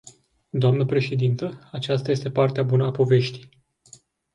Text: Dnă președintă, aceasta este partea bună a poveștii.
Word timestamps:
Dnă 0.49 0.85
președintă, 0.85 1.69
aceasta 1.71 2.11
este 2.11 2.31
partea 2.31 2.63
bună 2.63 2.85
a 2.85 2.91
poveștii. 2.91 3.49